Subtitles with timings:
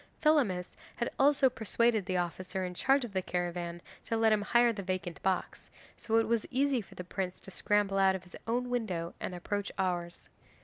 [0.19, 4.73] Thelamis had also persuaded the officer in charge of the caravan to let him hire
[4.73, 8.35] the vacant box, so it was easy for the prince to scramble out of his
[8.47, 10.27] own window and approach ours.